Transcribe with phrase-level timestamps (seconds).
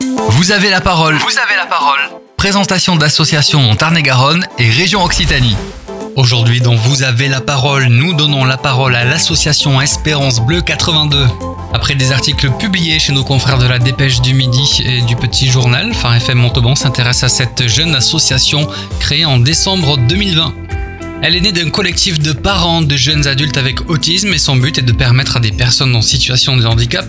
[0.00, 1.16] Vous avez la parole.
[1.16, 1.98] Vous avez la parole.
[2.38, 5.56] Présentation d'associations en Tarn-et-Garonne et région Occitanie.
[6.16, 11.26] Aujourd'hui, dans Vous avez la parole, nous donnons la parole à l'association Espérance Bleue 82.
[11.74, 15.50] Après des articles publiés chez nos confrères de la Dépêche du Midi et du Petit
[15.50, 18.66] Journal, Phare FM Montauban s'intéresse à cette jeune association
[19.00, 20.54] créée en décembre 2020.
[21.22, 24.78] Elle est née d'un collectif de parents de jeunes adultes avec autisme et son but
[24.78, 27.04] est de permettre à des personnes en situation de handicap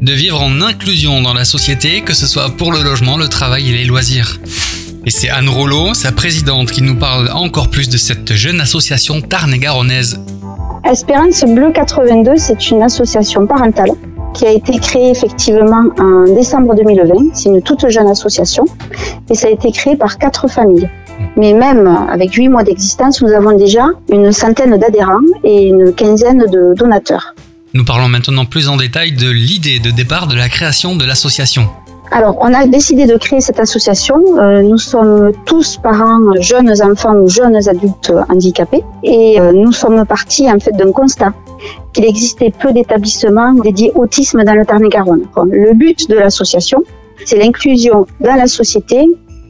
[0.00, 3.70] de vivre en inclusion dans la société, que ce soit pour le logement, le travail
[3.70, 4.40] et les loisirs.
[5.04, 9.20] Et c'est Anne Rollo, sa présidente, qui nous parle encore plus de cette jeune association
[9.20, 10.20] tarn-et-garonnaise.
[10.84, 13.90] Espérance Bleu 82, c'est une association parentale
[14.34, 17.34] qui a été créée effectivement en décembre 2020.
[17.34, 18.64] C'est une toute jeune association
[19.30, 20.88] et ça a été créé par quatre familles.
[21.36, 26.44] Mais même avec huit mois d'existence, nous avons déjà une centaine d'adhérents et une quinzaine
[26.50, 27.34] de donateurs.
[27.74, 31.68] Nous parlons maintenant plus en détail de l'idée de départ de la création de l'association.
[32.12, 34.22] Alors, on a décidé de créer cette association.
[34.38, 40.06] Euh, nous sommes tous parents, jeunes enfants ou jeunes adultes handicapés, et euh, nous sommes
[40.06, 41.32] partis en fait d'un constat
[41.92, 45.24] qu'il existait peu d'établissements dédiés autisme dans le Tarn-et-Garonne.
[45.50, 46.84] Le but de l'association,
[47.24, 49.04] c'est l'inclusion dans la société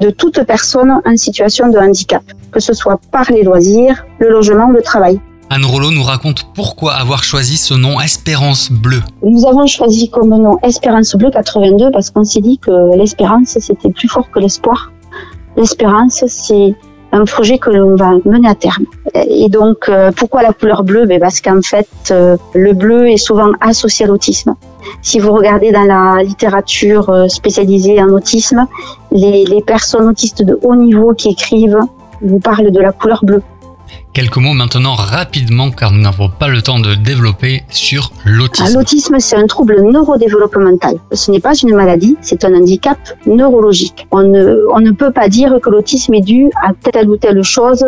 [0.00, 4.70] de toute personne en situation de handicap, que ce soit par les loisirs, le logement
[4.70, 5.20] le travail.
[5.52, 9.02] Anne Rollo nous raconte pourquoi avoir choisi ce nom Espérance Bleue.
[9.24, 13.90] Nous avons choisi comme nom Espérance Bleue 82 parce qu'on s'est dit que l'espérance c'était
[13.90, 14.92] plus fort que l'espoir.
[15.56, 16.76] L'espérance c'est
[17.10, 18.84] un projet que l'on va mener à terme.
[19.12, 21.06] Et donc, euh, pourquoi la couleur bleue?
[21.06, 24.54] Ben Parce qu'en fait, euh, le bleu est souvent associé à l'autisme.
[25.02, 28.68] Si vous regardez dans la littérature euh, spécialisée en autisme,
[29.10, 31.80] les, les personnes autistes de haut niveau qui écrivent
[32.22, 33.42] vous parlent de la couleur bleue.
[34.12, 38.66] Quelques mots maintenant rapidement car nous n'avons pas le temps de développer sur l'autisme.
[38.68, 40.96] Ah, l'autisme, c'est un trouble neurodéveloppemental.
[41.12, 44.08] Ce n'est pas une maladie, c'est un handicap neurologique.
[44.10, 47.42] On ne, on ne peut pas dire que l'autisme est dû à telle ou telle
[47.42, 47.84] chose.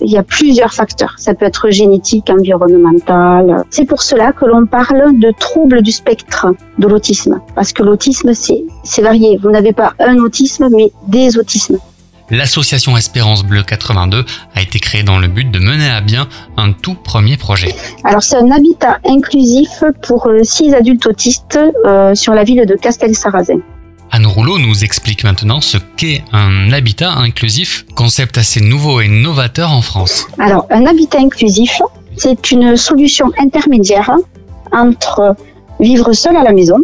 [0.00, 1.14] Il y a plusieurs facteurs.
[1.18, 3.64] Ça peut être génétique, environnemental.
[3.70, 6.48] C'est pour cela que l'on parle de trouble du spectre
[6.78, 7.40] de l'autisme.
[7.54, 9.38] Parce que l'autisme, c'est varié.
[9.40, 11.78] Vous n'avez pas un autisme, mais des autismes.
[12.30, 16.72] L'association Espérance Bleue 82 a été créée dans le but de mener à bien un
[16.72, 17.74] tout premier projet.
[18.02, 22.74] Alors c'est un habitat inclusif pour euh, six adultes autistes euh, sur la ville de
[22.74, 23.60] Castel-Sarrazin.
[24.10, 29.70] Anne Rouleau nous explique maintenant ce qu'est un habitat inclusif, concept assez nouveau et novateur
[29.70, 30.26] en France.
[30.38, 31.80] Alors un habitat inclusif,
[32.16, 34.10] c'est une solution intermédiaire
[34.72, 35.36] entre
[35.78, 36.78] vivre seul à la maison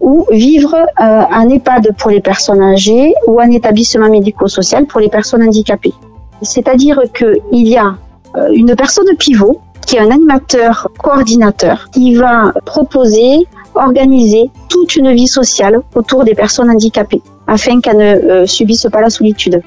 [0.00, 5.08] ou vivre euh, en EHPAD pour les personnes âgées ou un établissement médico-social pour les
[5.08, 5.94] personnes handicapées.
[6.42, 7.96] C'est-à-dire qu'il y a
[8.36, 15.12] euh, une personne pivot qui est un animateur coordinateur qui va proposer, organiser toute une
[15.12, 19.62] vie sociale autour des personnes handicapées afin qu'elles ne euh, subissent pas la solitude.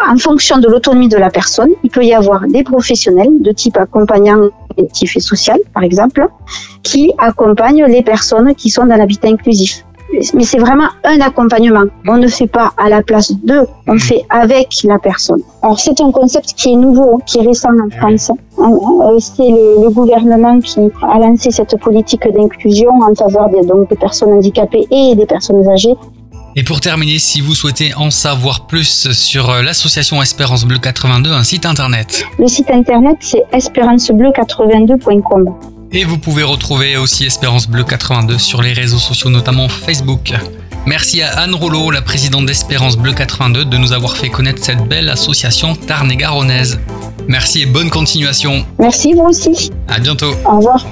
[0.00, 3.76] En fonction de l'autonomie de la personne, il peut y avoir des professionnels de type
[3.76, 6.28] accompagnant collectif et social, par exemple,
[6.82, 9.84] qui accompagnent les personnes qui sont dans l'habitat inclusif.
[10.34, 11.84] Mais c'est vraiment un accompagnement.
[12.06, 15.40] On ne fait pas à la place d'eux, on fait avec la personne.
[15.62, 18.30] Alors c'est un concept qui est nouveau, qui est récent en France.
[18.58, 23.96] Euh, c'est le, gouvernement qui a lancé cette politique d'inclusion en faveur des, donc, des
[23.96, 25.96] personnes handicapées et des personnes âgées
[26.56, 31.30] et pour terminer, si vous souhaitez en savoir plus sur euh, l'association Espérance Bleu 82,
[31.30, 32.24] un site internet.
[32.38, 35.54] Le site internet c'est espérancebleu82.com.
[35.92, 40.32] Et vous pouvez retrouver aussi Espérance Bleu 82 sur les réseaux sociaux, notamment Facebook.
[40.86, 44.82] Merci à Anne Rollo, la présidente d'Espérance Bleu 82, de nous avoir fait connaître cette
[44.88, 46.80] belle association tarn et garonnaise.
[47.28, 48.64] Merci et bonne continuation.
[48.78, 49.70] Merci vous aussi.
[49.88, 50.34] À bientôt.
[50.44, 50.86] Au revoir.